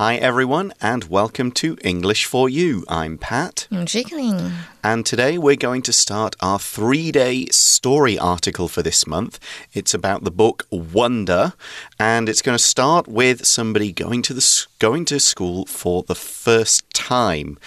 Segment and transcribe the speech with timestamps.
[0.00, 2.86] Hi, everyone, and welcome to English for You.
[2.88, 3.68] I'm Pat.
[3.70, 4.52] I'm Jiggling.
[4.82, 9.38] And today we're going to start our three day story article for this month.
[9.74, 11.52] It's about the book Wonder,
[11.98, 16.14] and it's going to start with somebody going to, the, going to school for the
[16.14, 17.58] first time.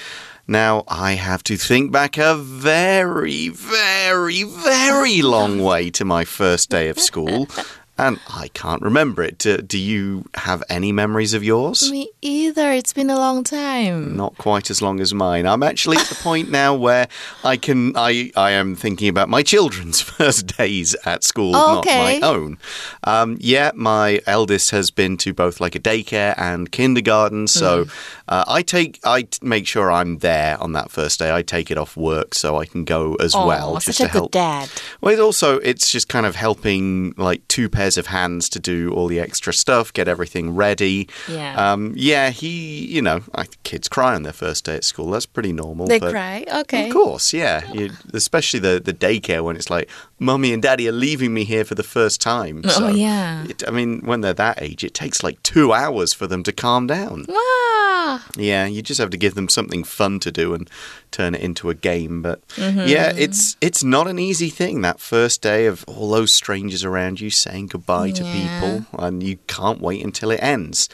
[0.47, 6.71] Now, I have to think back a very, very, very long way to my first
[6.71, 7.47] day of school.
[8.03, 9.37] And I can't remember it.
[9.37, 11.89] Do, do, you have any memories of yours?
[11.89, 12.69] Me either.
[12.73, 14.17] It's been a long time.
[14.17, 15.47] Not quite as long as mine.
[15.47, 17.07] I'm actually at the point now where
[17.45, 22.19] I can I I am thinking about my children's first days at school, okay.
[22.19, 22.57] not my own.
[23.05, 28.19] Um, yeah, my eldest has been to both like a daycare and kindergarten, so mm.
[28.27, 31.33] uh, I take I make sure I'm there on that first day.
[31.33, 33.75] I take it off work so I can go as oh, well.
[33.75, 34.33] Just such a help.
[34.33, 34.69] good dad.
[34.99, 38.59] Well, it also it's just kind of helping like two parents pairs of hands to
[38.59, 41.07] do all the extra stuff, get everything ready.
[41.27, 41.73] Yeah.
[41.73, 45.11] Um, yeah, he, you know, I, kids cry on their first day at school.
[45.11, 45.87] That's pretty normal.
[45.87, 46.45] They cry?
[46.61, 46.87] Okay.
[46.87, 47.71] Of course, yeah.
[47.71, 49.89] You, especially the, the daycare when it's like,
[50.23, 52.61] mummy and daddy are leaving me here for the first time.
[52.65, 53.45] Oh, so, oh, yeah.
[53.47, 56.51] It, I mean, when they're that age, it takes like two hours for them to
[56.51, 57.25] calm down.
[57.29, 58.25] Ah.
[58.35, 60.69] Yeah, you just have to give them something fun to do and
[61.11, 62.21] turn it into a game.
[62.21, 62.87] But mm -hmm.
[62.87, 67.19] yeah, it's it's not an easy thing that first day of all those strangers around
[67.19, 68.17] you saying goodbye yeah.
[68.17, 70.89] to people, and you can't wait until it ends.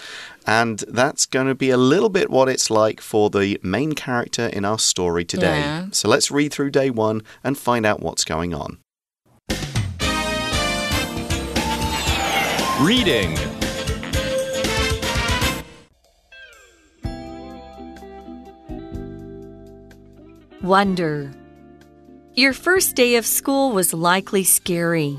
[0.46, 4.48] And that's going to be a little bit what it's like for the main character
[4.48, 5.60] in our story today.
[5.60, 5.88] Yeah.
[5.92, 8.78] So let's read through day one and find out what's going on.
[12.82, 13.38] Reading
[20.62, 21.30] Wonder.
[22.36, 25.18] Your first day of school was likely scary.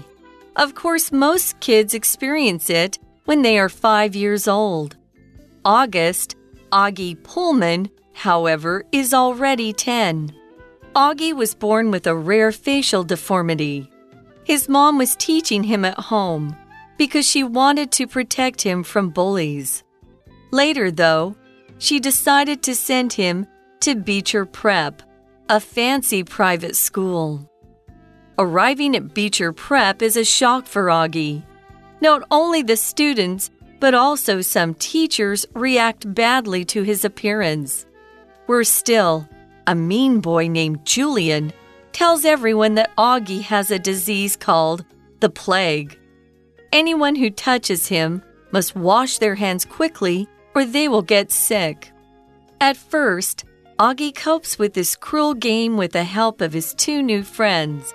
[0.56, 4.97] Of course, most kids experience it when they are five years old.
[5.62, 6.36] August,
[6.72, 10.34] Augie Pullman, however, is already 10.
[10.97, 13.91] Augie was born with a rare facial deformity.
[14.44, 16.56] His mom was teaching him at home
[17.00, 19.83] because she wanted to protect him from bullies.
[20.50, 21.34] Later, though,
[21.78, 23.47] she decided to send him
[23.81, 25.00] to Beecher Prep
[25.49, 27.50] a fancy private school.
[28.39, 31.43] Arriving at Beecher Prep is a shock for Augie.
[32.03, 33.50] Not only the students,
[33.81, 37.87] but also some teachers react badly to his appearance.
[38.47, 39.27] Worse still,
[39.66, 41.55] a mean boy named Julian
[41.93, 44.84] tells everyone that Augie has a disease called
[45.21, 45.97] the plague.
[46.72, 48.22] Anyone who touches him
[48.53, 51.92] must wash their hands quickly or they will get sick.
[52.60, 53.44] At first,
[53.78, 57.94] Augie copes with this cruel game with the help of his two new friends.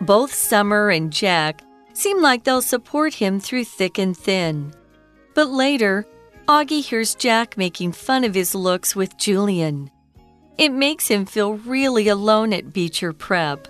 [0.00, 4.72] Both Summer and Jack seem like they'll support him through thick and thin.
[5.34, 6.06] But later,
[6.46, 9.90] Augie hears Jack making fun of his looks with Julian.
[10.56, 13.66] It makes him feel really alone at Beecher Prep.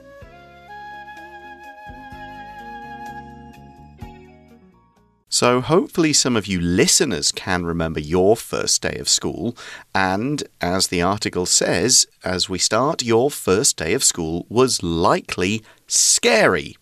[5.34, 9.56] So, hopefully, some of you listeners can remember your first day of school.
[9.92, 15.64] And as the article says, as we start, your first day of school was likely
[15.88, 16.76] scary.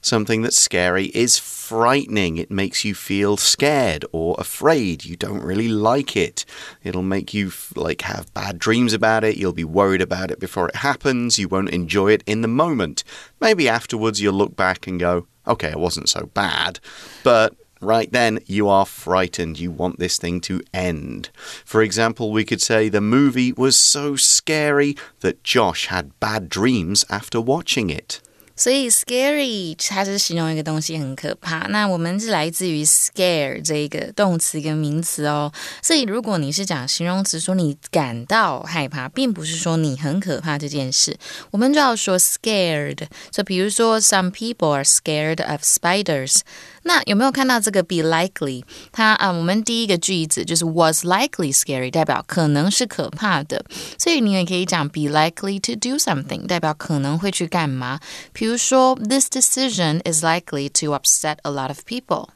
[0.00, 2.38] Something that's scary is frightening.
[2.38, 5.04] It makes you feel scared or afraid.
[5.04, 6.46] You don't really like it.
[6.82, 9.36] It'll make you like have bad dreams about it.
[9.36, 11.38] You'll be worried about it before it happens.
[11.38, 13.04] You won't enjoy it in the moment.
[13.38, 16.80] Maybe afterwards you'll look back and go, okay, it wasn't so bad.
[17.22, 19.59] But right then you are frightened.
[19.59, 21.29] You want this thing to end.
[21.65, 27.03] For example, we could say the movie was so scary that Josh had bad dreams
[27.09, 28.19] after watching it.
[28.55, 31.65] 所以 scary 它是形容一个东西很可怕。
[31.69, 35.51] 那我们是来自于 scare 这一个动词跟名词哦。
[35.81, 41.17] 所以如果你是讲形容词，说你感到害怕，并不是说你很可怕这件事，
[41.49, 43.07] 我们就要说 scared。
[43.31, 46.41] 就比如说，some people are scared of spiders。
[46.83, 48.63] 那有没有看到这个 be likely？
[48.91, 53.63] 它啊，我们第一个句子就是 was likely scary，代表可能是可怕的。
[53.97, 57.99] 所以你也可以讲 be likely to do something，代表可能会去干嘛。
[58.33, 62.27] 比如说，this decision is likely to upset a lot of people。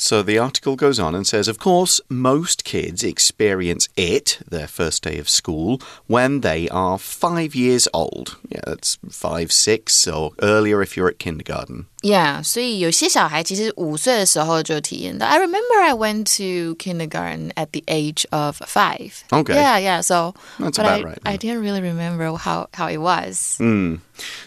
[0.00, 5.02] so the article goes on and says, of course, most kids experience it, their first
[5.02, 8.36] day of school, when they are five years old.
[8.48, 11.86] Yeah, that's five, six, or earlier if you're at kindergarten.
[12.00, 15.26] Yeah, 所以有些小孩其实五岁的时候就体验到。
[15.26, 19.24] I remember I went to kindergarten at the age of five.
[19.32, 19.54] Okay.
[19.54, 20.00] Yeah, yeah.
[20.00, 21.18] So that's about I, right.
[21.24, 23.58] I didn't really remember how, how it was.
[23.58, 23.98] Mm.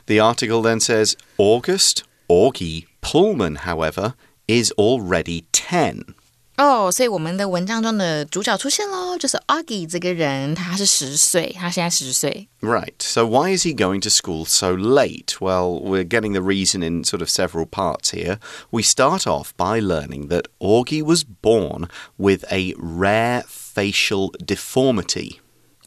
[0.05, 4.13] The article then says August Augie Pullman, however,
[4.47, 6.15] is already 10.
[6.57, 12.49] 哦，所以我们的文章中的主角出现喽，就是 Augie 这个人，他是十岁，他现在十岁。
[12.59, 12.93] Right.
[12.99, 15.37] So why is he going to school so late?
[15.39, 18.37] Well, we're getting the reason in sort of several parts here.
[18.69, 21.87] We start off by learning that Augie was born
[22.17, 25.39] with a rare facial deformity.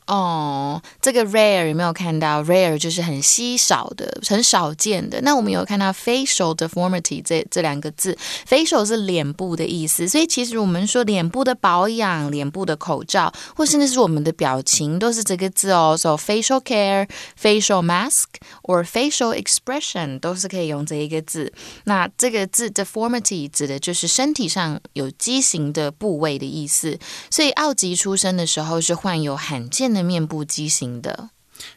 [0.09, 5.21] 哦，这个 rare 有没有看到？rare 就是很稀少的、很少见的。
[5.21, 8.17] 那我们有看到 facial deformity 这这两个字
[8.49, 15.95] ，facial 是脸部的意思，所以其实我们说脸部的保养、脸部的口罩，或甚至是我们的表情，都是这个字哦。
[15.95, 17.07] So facial care、
[17.39, 18.25] facial mask
[18.63, 21.53] or facial expression 都是可以用这一个字。
[21.83, 26.97] 那这个字 deformity 指的就是身体上有畸形的部位的意思。
[27.29, 31.30] 所以奥吉出生的时候是患有罕见的面部畸形的。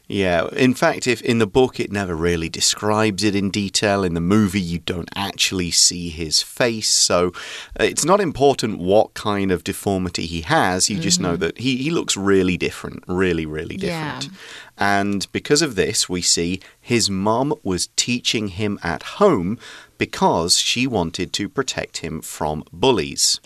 [0.07, 4.15] Yeah, in fact, if in the book it never really describes it in detail, in
[4.15, 7.31] the movie you don't actually see his face, so
[7.79, 10.89] uh, it's not important what kind of deformity he has.
[10.89, 14.15] You just know that he, he looks really different, really, really Yeah.
[14.19, 14.29] different.
[14.77, 19.57] And because of this, we see his mum was teaching him at home
[19.97, 23.39] because she wanted to protect him from bullies.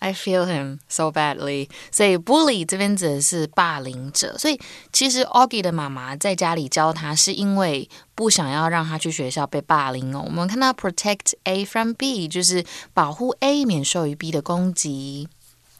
[0.00, 1.68] I feel him so badly。
[1.90, 4.60] 所以 bully 这边指的是霸凌者，所以
[4.92, 10.22] 其实 Augie 的妈妈在家里教他，是因为不想要让他去学校被霸凌哦。
[10.26, 12.64] 我们看到 protect A from B，就是
[12.94, 15.28] 保护 A 免受于 B 的攻击。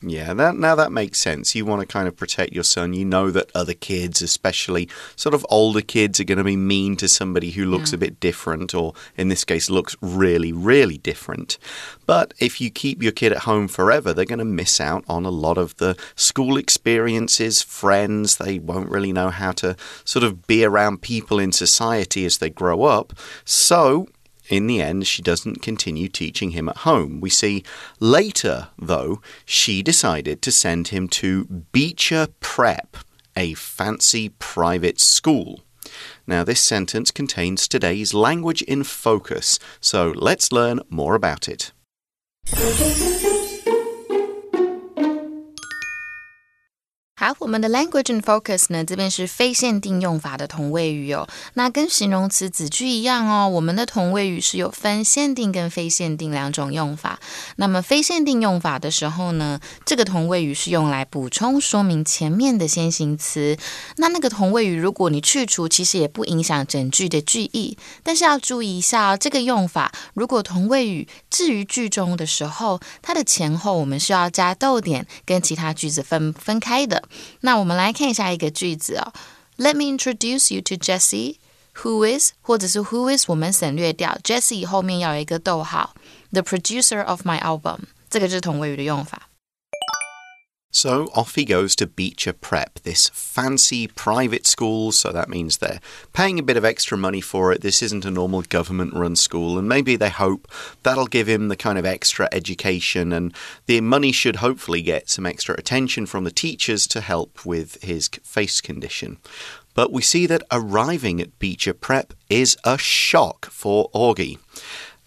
[0.00, 1.56] Yeah, that now that makes sense.
[1.56, 2.93] You want to kind of protect your son.
[2.93, 6.95] You know that other kids, especially sort of older kids, are going to be mean
[6.97, 11.59] to somebody who looks a bit different, or in this case, looks really, really different.
[12.06, 15.25] But if you keep your kid at home forever, they're going to miss out on
[15.25, 18.37] a lot of the school experiences, friends.
[18.37, 19.75] They won't really know how to
[20.05, 23.15] sort of be around people in society as they grow up.
[23.45, 24.06] So,
[24.49, 27.21] in the end, she doesn't continue teaching him at home.
[27.21, 27.65] We see
[28.00, 32.97] later, though, she decided to send him to Beecher Prep,
[33.37, 35.61] a fancy private school.
[36.27, 41.73] Now, this sentence contains today's language in focus, so let's learn more about it.
[47.20, 51.26] 好，我们的 language and focus 呢，这边是非限定用法的同位语哦。
[51.55, 57.19] 那跟形容词子句一样哦，我们的同位语是有分限定跟非限定两种用法。
[57.56, 63.59] 那么非限定用法的时候呢，这个同位语是用来补充说明前面的先行词。
[63.97, 67.76] 那那个同位语，如果你去除，其实也不影响整句的句意。
[68.05, 77.08] 但是要注意一下哦，这个用法，如果同位语置于句中的时候，它的前后我们是要加逗点，跟其他句子分分开的。
[77.41, 79.13] 那我们来看一下一个句子哦。
[79.57, 81.37] Let me introduce you to Jessie,
[81.83, 85.95] who is 或者是 who is 我们省略掉，Jessie 后面要有一个逗号
[86.33, 89.28] ，the producer of my album，这个就是同位语的用法。
[90.79, 94.93] So off he goes to Beecher Prep, this fancy private school.
[94.93, 95.81] So that means they're
[96.13, 97.63] paying a bit of extra money for it.
[97.63, 99.59] This isn't a normal government run school.
[99.59, 100.47] And maybe they hope
[100.85, 103.13] that'll give him the kind of extra education.
[103.13, 103.35] And
[103.67, 108.07] the money should hopefully get some extra attention from the teachers to help with his
[108.23, 109.17] face condition.
[109.75, 114.39] But we see that arriving at Beecher Prep is a shock for Augie.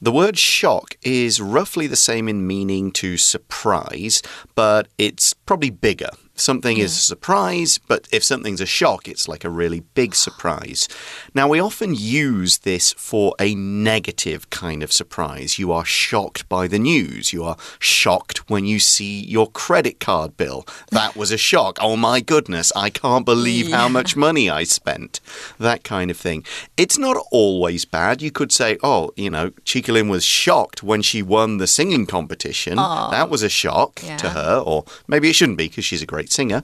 [0.03, 4.23] The word shock is roughly the same in meaning to surprise,
[4.55, 6.09] but it's probably bigger.
[6.35, 10.87] Something is a surprise, but if something's a shock, it's like a really big surprise.
[11.33, 15.59] Now, we often use this for a negative kind of surprise.
[15.59, 17.31] You are shocked by the news.
[17.31, 20.65] You are shocked when you see your credit card bill.
[20.91, 21.77] That was a shock.
[21.79, 25.19] Oh my goodness, I can't believe how much money I spent.
[25.57, 26.43] That kind of thing.
[26.75, 28.21] It's not always bad.
[28.21, 32.75] You could say, oh, you know, Chikalin was shocked when she won the singing competition.
[32.75, 36.20] That was a shock to her, or maybe it shouldn't be because she's a great
[36.29, 36.63] singer.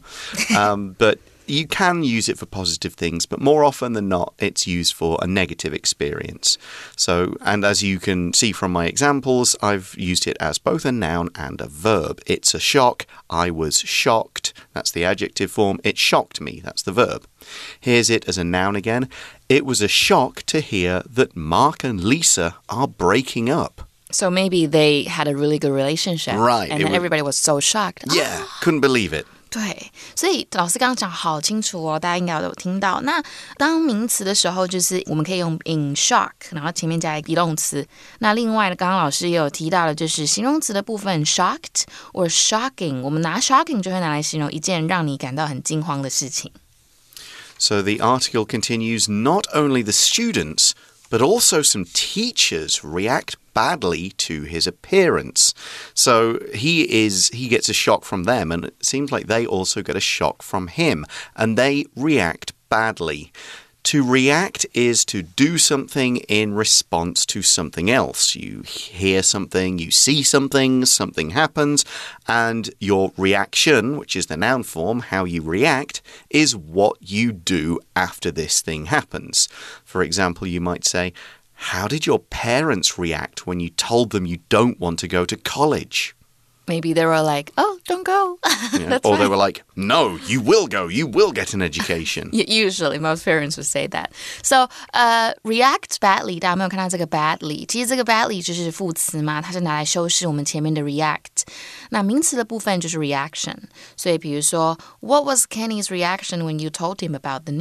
[0.56, 4.68] um, but you can use it for positive things, but more often than not, it's
[4.68, 6.58] used for a negative experience.
[6.96, 10.92] So, and as you can see from my examples, I've used it as both a
[10.92, 12.22] noun and a verb.
[12.28, 13.08] It's a shock.
[13.30, 14.54] I was shocked.
[14.74, 15.80] That's the adjective form.
[15.84, 16.62] It shocked me.
[16.64, 17.26] That's the verb.
[17.80, 19.10] Here's it as a noun again.
[19.48, 23.88] It was a shock to hear that Mark and Lisa are breaking up.
[24.12, 28.06] So maybe they had a really good relationship, Right, And everybody was so shocked.
[28.12, 29.28] Yeah, couldn't believe it.
[29.58, 33.02] 对，所以老师刚刚讲好清楚哦，大家应该都有听到。
[33.02, 33.24] 那
[33.58, 37.84] 当名词的时候，就是我们可以用 in shock，然后前面加一个 be 动词。
[38.20, 43.02] 那另外呢，刚刚老师也有提到的，就是形容词的部分 shocked or shocking。
[43.02, 46.52] 我们拿 shocking 就会拿来形容一件让你感到很惊慌的事情。
[47.58, 50.74] So the article continues not only the students
[51.10, 55.54] but also some teachers react badly to his appearance.
[55.94, 59.82] So he is he gets a shock from them and it seems like they also
[59.82, 63.32] get a shock from him and they react badly.
[63.88, 68.36] To react is to do something in response to something else.
[68.36, 71.86] You hear something, you see something, something happens,
[72.28, 77.80] and your reaction, which is the noun form, how you react, is what you do
[77.96, 79.48] after this thing happens.
[79.86, 81.14] For example, you might say,
[81.54, 85.38] How did your parents react when you told them you don't want to go to
[85.38, 86.14] college?
[86.69, 88.39] Maybe they were like, "Oh, don't go."
[88.73, 89.01] Yeah.
[89.03, 90.89] or they were like, "No, you will go.
[90.89, 94.13] You will get an education." Usually, most parents would say that.
[94.45, 97.67] So, uh, react badly，大家没有看到这个 badly？
[97.67, 101.43] 其实这个 badly 就是副词嘛，它是拿来修饰我们前面的 react。
[101.91, 103.57] 那名词的部分就是 reaction。
[103.97, 107.53] 所以，比如说，What was Kenny's reaction when you told him about the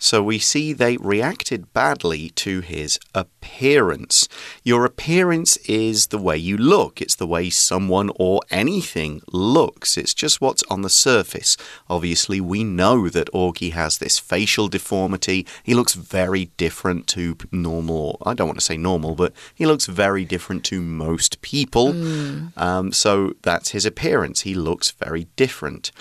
[0.00, 4.28] News？so we see they reacted badly to his appearance.
[4.64, 9.96] Your appearance is the way you look, it's the way someone or anything looks.
[9.96, 11.56] It's just what's on the surface.
[11.88, 15.46] Obviously, we know that Augie has this facial deformity.
[15.62, 19.86] He looks very different to normal, I don't want to say normal, but he looks
[19.86, 21.92] very different to most people.
[21.92, 22.56] Mm.
[22.56, 24.42] Um, so that's his appearance.
[24.42, 25.92] He looks very different.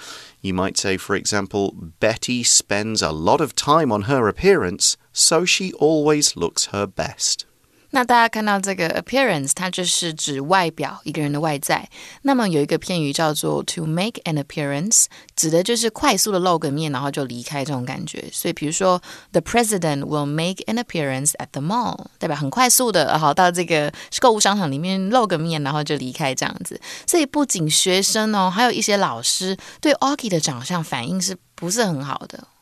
[0.42, 5.44] You might say, for example, Betty spends a lot of time on her appearance, so
[5.44, 7.46] she always looks her best.
[7.92, 11.90] 那大家看到这个 appearance，它就是指外表一个人的外在。
[12.22, 15.06] 那么有一个片语叫做 to make an appearance，
[15.36, 18.24] 指的就是快速的露个面，然后就离开这种感觉。
[18.32, 26.80] 所以比如说，the president will make an appearance at the mall，代表很快速的，好到这个购物商场里面露个面，然后就离开这样子。
[27.08, 31.36] 所以不仅学生哦，还有一些老师对 Augie 的长相反应是。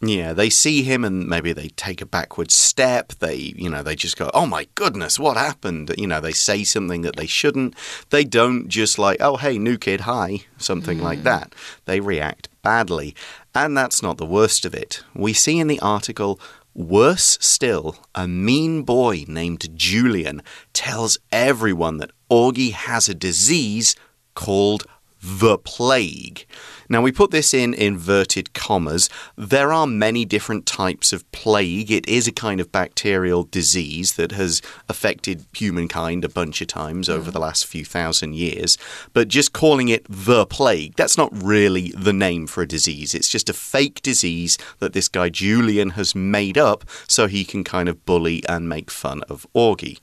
[0.01, 3.13] Yeah, they see him and maybe they take a backward step.
[3.13, 6.63] They, you know, they just go, "Oh my goodness, what happened?" You know, they say
[6.63, 7.75] something that they shouldn't.
[8.09, 11.03] They don't just like, "Oh hey, new kid, hi," something mm.
[11.03, 11.53] like that.
[11.85, 13.15] They react badly,
[13.53, 15.03] and that's not the worst of it.
[15.13, 16.39] We see in the article.
[16.73, 23.95] Worse still, a mean boy named Julian tells everyone that Augie has a disease
[24.35, 24.83] called
[25.21, 26.45] the plague.
[26.89, 29.09] Now, we put this in inverted commas.
[29.35, 31.91] There are many different types of plague.
[31.91, 37.09] It is a kind of bacterial disease that has affected humankind a bunch of times
[37.09, 37.33] over mm.
[37.33, 38.77] the last few thousand years.
[39.13, 43.13] But just calling it the plague, that's not really the name for a disease.
[43.13, 47.63] It's just a fake disease that this guy Julian has made up so he can
[47.63, 49.99] kind of bully and make fun of Augie.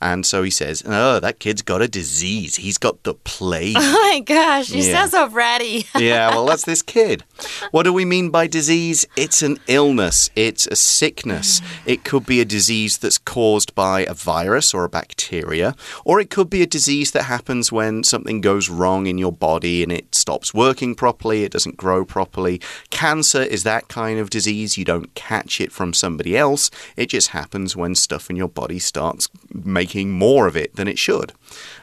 [0.00, 2.56] And so he says, Oh, that kid's got a disease.
[2.56, 3.76] He's got the plague.
[3.90, 4.92] Oh my gosh, you yeah.
[4.92, 5.86] sound so bratty.
[6.00, 7.24] yeah, well, that's this kid.
[7.70, 9.06] What do we mean by disease?
[9.16, 11.60] It's an illness, it's a sickness.
[11.84, 16.30] It could be a disease that's caused by a virus or a bacteria, or it
[16.30, 20.14] could be a disease that happens when something goes wrong in your body and it
[20.14, 22.60] stops working properly, it doesn't grow properly.
[22.90, 24.78] Cancer is that kind of disease.
[24.78, 28.78] You don't catch it from somebody else, it just happens when stuff in your body
[28.78, 31.32] starts making making more of it than it should.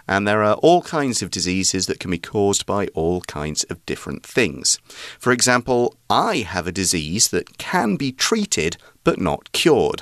[0.07, 3.83] And there are all kinds of diseases that can be caused by all kinds of
[3.85, 4.76] different things.
[5.20, 8.74] For example, I have a disease that can be treated
[9.04, 10.00] but not cured.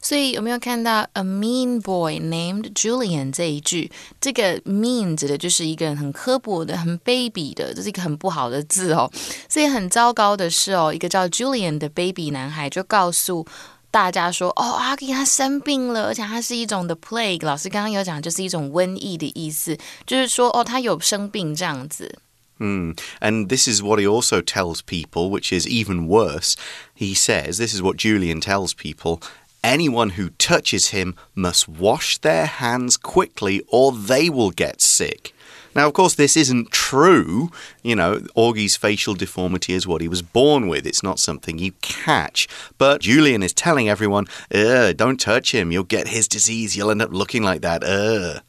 [0.00, 3.90] 所以有没有看到 a mean boy named Julian 这一句？
[4.20, 9.10] 这个 mean 指的就是一个人很刻薄的、很卑鄙的，这是一个很不好的字哦。
[9.48, 13.46] 所以很糟糕的是哦，一个叫 Julian 的 baby 男孩就告诉
[13.90, 17.44] 大家说哦，阿 K 他生病了，而且他是一种的 plague。
[17.44, 22.18] 老师刚刚有讲，就是一种瘟疫的意思，就是说哦，他有生病这样子。
[22.61, 23.01] Mm.
[23.19, 26.55] And this is what he also tells people, which is even worse.
[26.93, 29.21] He says, this is what Julian tells people
[29.63, 35.33] anyone who touches him must wash their hands quickly or they will get sick.
[35.73, 37.49] Now, of course, this isn't true.
[37.81, 40.85] You know, Augie's facial deformity is what he was born with.
[40.85, 42.47] It's not something you catch.
[42.77, 45.71] But Julian is telling everyone, don't touch him.
[45.71, 46.75] You'll get his disease.
[46.75, 47.83] You'll end up looking like that.
[47.83, 48.41] Ugh.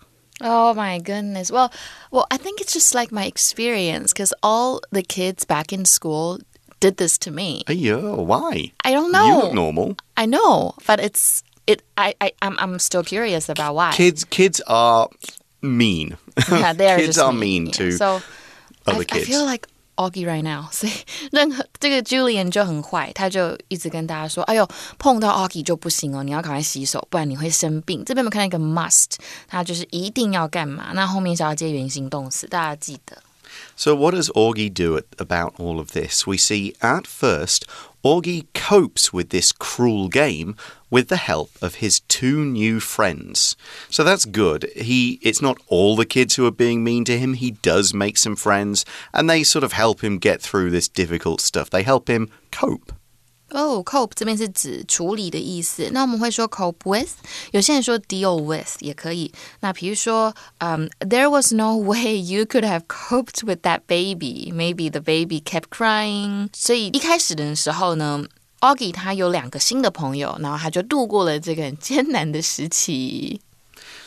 [0.42, 1.50] Oh my goodness.
[1.50, 1.72] Well,
[2.10, 6.40] well, I think it's just like my experience because all the kids back in school
[6.80, 7.62] did this to me.
[7.68, 8.72] Yeah, why?
[8.84, 9.24] I don't know.
[9.24, 9.96] You look normal.
[10.16, 11.82] I know, but it's it.
[11.96, 13.92] I, I I'm I'm still curious about why.
[13.92, 15.08] Kids kids are
[15.62, 16.16] mean.
[16.50, 18.20] Yeah, they are kids are mean, mean to so
[18.86, 19.22] other I, kids.
[19.22, 20.93] I feel like Augie right now，所以
[21.31, 24.67] 任何这个 Julian 就很坏，他就一直跟大家说：“哎呦，
[24.99, 29.15] 碰到 Augie 就不行哦，你要赶快洗手，不然你会生病。”这边有没有看到一个 must？
[29.47, 30.91] 它就是一定要干嘛？
[30.93, 33.17] 那后面是要接原形动词，大家记得。
[33.75, 36.27] So, what does Augie do at, about all of this?
[36.27, 37.61] We see at first,
[38.04, 40.56] Augie copes with this cruel game
[40.90, 43.56] with the help of his two new friends.
[43.90, 44.70] So that's good.
[44.74, 47.34] He it's not all the kids who are being mean to him.
[47.34, 51.40] He does make some friends and they sort of help him get through this difficult
[51.40, 51.70] stuff.
[51.70, 52.92] They help him cope.
[53.52, 55.88] 哦、oh,，cope 这边是指处理的意思。
[55.92, 57.10] 那我们会说 cope with，
[57.52, 59.32] 有些人说 deal with 也可以。
[59.60, 64.52] 那比如说，嗯、um,，There was no way you could have coped with that baby.
[64.52, 66.48] Maybe the baby kept crying。
[66.52, 68.24] 所以一开始的时候呢。
[68.62, 73.40] Augie 他有两个新的朋友，然后他就度过了这个很艰难的时期。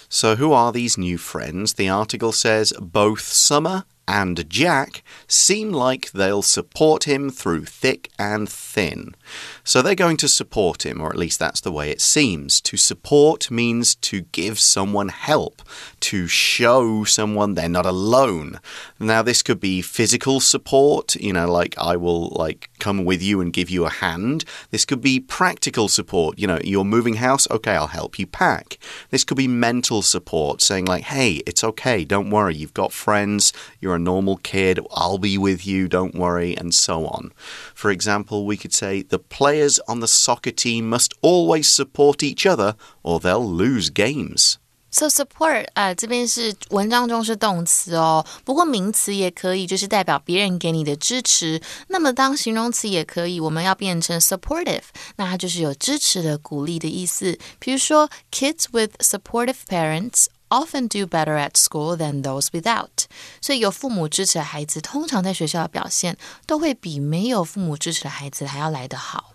[0.10, 1.74] So who are these new friends?
[1.74, 8.48] The article says both Summer and Jack seem like they'll support him through thick and
[8.48, 9.16] thin.
[9.64, 12.62] So they're going to support him, or at least that's the way it seems.
[12.62, 15.62] To support means to give someone help,
[16.02, 18.60] to show someone they're not alone.
[19.00, 23.42] Now, this could be physical support, you know, like I will like come with you
[23.42, 24.46] and give you a hand.
[24.70, 28.78] This could be practical support, you know, you're moving house, okay, I'll help you pack.
[29.10, 33.52] This could be mental support, saying like, hey, it's okay, don't worry, you've got friends,
[33.80, 37.31] you're a normal kid, I'll be with you, don't worry, and so on.
[37.75, 42.47] For example, we could say the players on the soccer team must always support each
[42.47, 44.57] other or they'll lose games.
[44.93, 51.63] So support 啊、呃，这边是文章中是动词哦，不过名词也可以，就是代表别人给你的支持。
[51.87, 54.83] 那么当形容词也可以，我们要变成 supportive，
[55.15, 57.39] 那它就是有支持的、鼓励的意思。
[57.61, 63.05] 比如说，kids with supportive parents often do better at school than those without。
[63.41, 69.35] 所以有父母支持的孩子，通常在学校的表现都会比没有父母支持的孩子还要来得好。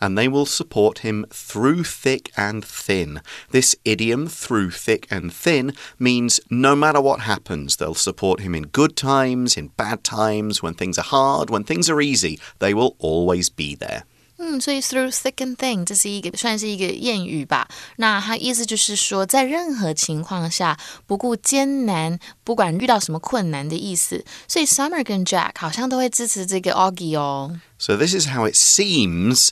[0.00, 3.20] and they will support him through thick and thin.
[3.50, 8.68] This idiom, through thick and thin, means no matter what happens, they'll support him in
[8.72, 12.94] good times, in bad times, when things are hard, when things are easy, they will
[12.98, 14.04] always be there.
[14.40, 17.66] 嗯，所以 through thick and thin 这是一个算是一个谚语吧。
[17.96, 24.22] 那它意思就是说，在任何情况下，不顾艰难，不管遇到什么困难的意思。
[24.46, 27.58] 所以 Summer 跟 Jack 好像都会支持这个 Augie 哦。
[27.78, 29.48] So this is how it seems.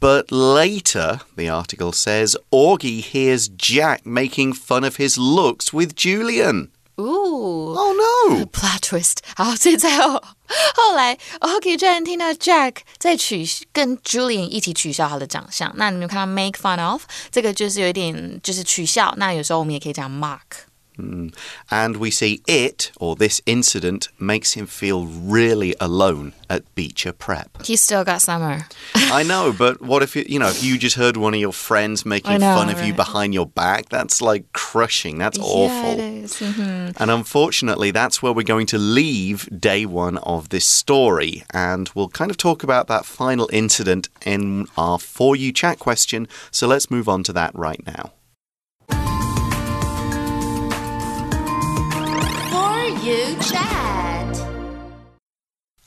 [0.00, 6.70] But later, the article says, Augie hears Jack making fun of his looks with Julian.
[6.99, 7.73] Ooh.
[7.75, 8.45] Oh no!
[8.51, 9.17] Plot twist.
[9.35, 10.13] 好，所以最后
[10.75, 15.71] 后来，OK 居然听到 Jack 在取跟 Julian 一起取笑他的长相。
[15.75, 19.13] 那你们看到 make fun of 这个就是有一点就是取笑。
[19.17, 20.68] 那有时候我们也可以讲 mock。
[20.99, 21.33] Mm.
[21.71, 27.63] And we see it, or this incident, makes him feel really alone at Beecher Prep.
[27.65, 28.67] He's still got Summer.
[28.95, 31.53] I know, but what if you, you know, if you just heard one of your
[31.53, 32.87] friends making know, fun of right.
[32.87, 33.89] you behind your back?
[33.89, 35.17] That's like crushing.
[35.17, 35.99] That's Yeah, awful.
[35.99, 36.33] is.
[36.35, 36.93] Mhm.
[36.97, 41.43] And unfortunately, that's where we're going to leave day one of this story.
[41.53, 46.27] And we'll kind of talk about that final incident in our For You chat question.
[46.51, 48.11] So let's move on to that right now.
[53.09, 54.35] You chat.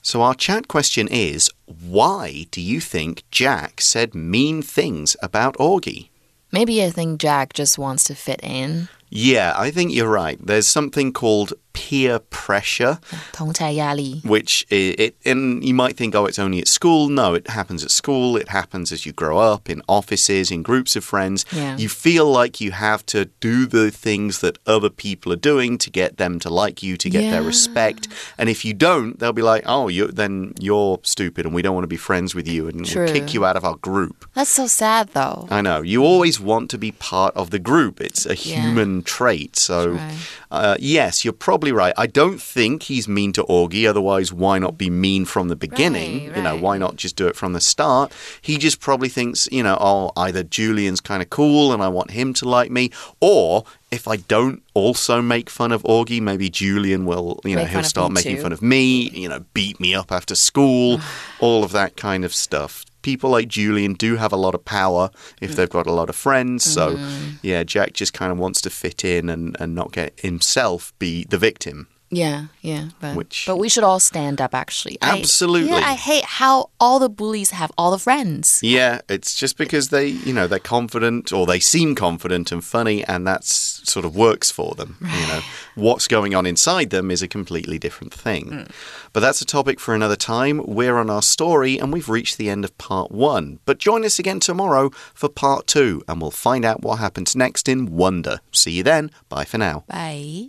[0.02, 6.08] So, our chat question is why do you think Jack said mean things about Augie?
[6.50, 8.88] Maybe I think Jack just wants to fit in.
[9.08, 10.38] Yeah, I think you're right.
[10.44, 12.97] There's something called peer pressure,
[13.31, 14.21] 同才压力。
[14.25, 17.07] which it, it and you might think, oh, it's only at school.
[17.09, 18.35] No, it happens at school.
[18.35, 21.45] It happens as you grow up in offices, in groups of friends.
[21.51, 21.77] Yeah.
[21.77, 25.89] You feel like you have to do the things that other people are doing to
[25.91, 27.47] get them to like you, to get their Yeah.
[27.47, 28.07] respect.
[28.37, 31.75] And if you don't, they'll be like, oh, you then you're stupid, and we don't
[31.75, 33.07] want to be friends with you, and we'll True.
[33.07, 34.25] kick you out of our group.
[34.33, 35.47] That's so sad though.
[35.51, 35.81] I know.
[35.81, 38.01] You always want to be part of the group.
[38.01, 38.61] It's a Yeah.
[38.61, 39.57] human trait.
[39.57, 40.17] So, That's right.
[40.51, 41.94] uh, yes, you're probably right.
[41.96, 43.88] I don't think he's mean to Augie.
[43.88, 46.26] Otherwise, why not be mean from the beginning?
[46.28, 48.12] Right, You know, why not just do it from the start?
[48.40, 52.10] He just probably thinks, you know, oh, either Julian's kind of cool and I want
[52.10, 57.04] him to like me, or if I don't also make fun of Augie, maybe Julian
[57.04, 58.42] will, you know, he'll start making too.
[58.42, 60.98] fun of me, you know, beat me up after school,
[61.40, 62.84] all of that kind of stuff.
[63.02, 65.10] People like Julian do have a lot of power
[65.40, 66.64] if they've got a lot of friends.
[66.64, 67.30] So, Mm-hmm.
[67.42, 71.24] yeah, Jack just kind of wants to fit in and, and not get himself be
[71.24, 71.88] the victim.
[72.14, 72.90] Yeah, yeah.
[73.00, 74.98] But, Which- but we should all stand up actually.
[75.00, 75.70] I- Absolutely.
[75.70, 78.60] yeah, I hate how all the bullies have all the friends.
[78.62, 83.02] Yeah, it's just because they, you know, they're confident or they seem confident and funny,
[83.04, 84.98] and that's sort of works for them.
[85.00, 85.40] You know,
[85.74, 88.50] what's going on inside them is a completely different thing.
[88.50, 88.70] Mm.
[89.14, 90.60] But that's a topic for another time.
[90.66, 93.58] We're on our story, and we've reached the end of part one.
[93.64, 97.68] But join us again tomorrow for part two, and we'll find out what happens next
[97.68, 98.40] in Wonder.
[98.52, 99.10] See you then.
[99.30, 99.84] Bye for now.
[99.88, 100.48] Bye.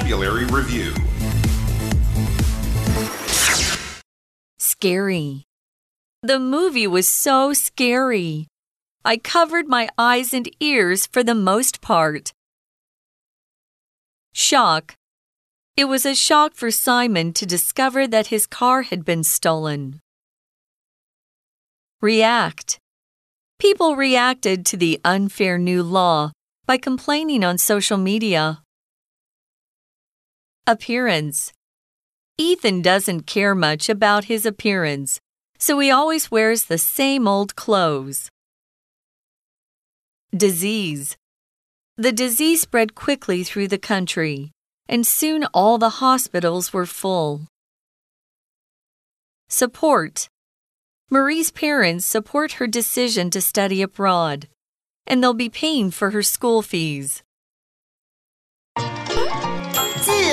[0.00, 0.94] Vocabulary Review
[4.58, 5.44] Scary.
[6.22, 8.46] The movie was so scary.
[9.04, 12.32] I covered my eyes and ears for the most part.
[14.32, 14.94] Shock.
[15.76, 20.00] It was a shock for Simon to discover that his car had been stolen.
[22.00, 22.78] React.
[23.58, 26.32] People reacted to the unfair new law
[26.64, 28.62] by complaining on social media.
[30.66, 31.52] Appearance.
[32.36, 35.18] Ethan doesn't care much about his appearance,
[35.58, 38.30] so he always wears the same old clothes.
[40.36, 41.16] Disease.
[41.96, 44.52] The disease spread quickly through the country,
[44.88, 47.46] and soon all the hospitals were full.
[49.48, 50.28] Support.
[51.10, 54.46] Marie's parents support her decision to study abroad,
[55.06, 57.22] and they'll be paying for her school fees.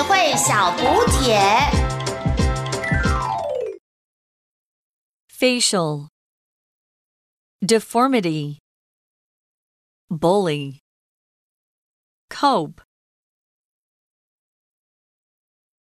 [0.06, 1.38] 慧小补帖。
[5.28, 6.08] Facial.
[7.60, 8.58] Deformity.
[10.08, 10.78] Bully.
[12.30, 12.82] Cope.